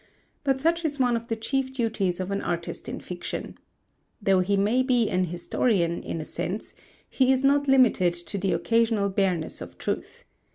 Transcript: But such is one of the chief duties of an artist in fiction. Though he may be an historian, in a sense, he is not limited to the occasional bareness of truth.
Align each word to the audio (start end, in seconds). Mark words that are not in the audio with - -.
But 0.43 0.59
such 0.59 0.83
is 0.83 0.97
one 0.97 1.15
of 1.15 1.27
the 1.27 1.35
chief 1.35 1.71
duties 1.71 2.19
of 2.19 2.31
an 2.31 2.41
artist 2.41 2.89
in 2.89 2.99
fiction. 2.99 3.59
Though 4.19 4.39
he 4.39 4.57
may 4.57 4.81
be 4.81 5.07
an 5.11 5.25
historian, 5.25 6.01
in 6.01 6.19
a 6.19 6.25
sense, 6.25 6.73
he 7.07 7.31
is 7.31 7.43
not 7.43 7.67
limited 7.67 8.15
to 8.15 8.39
the 8.39 8.51
occasional 8.53 9.09
bareness 9.09 9.61
of 9.61 9.77
truth. 9.77 10.23